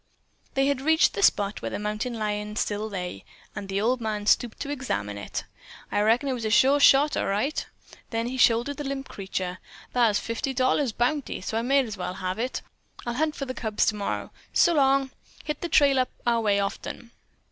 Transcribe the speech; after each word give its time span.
They 0.55 0.65
had 0.65 0.81
reached 0.81 1.13
the 1.13 1.21
spot 1.21 1.61
where 1.61 1.69
the 1.69 1.77
mountain 1.77 2.15
lion 2.15 2.55
still 2.55 2.89
lay, 2.89 3.23
and 3.55 3.69
the 3.69 3.79
old 3.79 4.01
man 4.01 4.25
stooped 4.25 4.59
to 4.61 4.71
examine 4.71 5.15
it. 5.15 5.43
"I 5.91 6.01
reckon 6.01 6.27
that 6.27 6.33
was 6.33 6.43
a 6.43 6.49
sure 6.49 6.79
shot, 6.79 7.15
all 7.15 7.27
right." 7.27 7.63
Then 8.09 8.25
he 8.25 8.35
shouldered 8.37 8.77
the 8.77 8.83
limp 8.83 9.09
creature. 9.09 9.59
"Thar's 9.93 10.17
fifty 10.17 10.55
dollars 10.55 10.91
bounty, 10.91 11.39
so 11.39 11.55
I 11.55 11.61
might 11.61 11.85
as 11.85 11.97
well 11.97 12.15
have 12.15 12.39
it. 12.39 12.63
I'll 13.05 13.13
hunt 13.13 13.35
for 13.35 13.45
the 13.45 13.53
cubs 13.53 13.85
tomorrer. 13.85 14.31
So 14.53 14.73
long. 14.73 15.11
Hit 15.43 15.61
the 15.61 15.69
trail 15.69 15.99
up 15.99 16.09
our 16.25 16.41
way 16.41 16.59
often." 16.59 17.11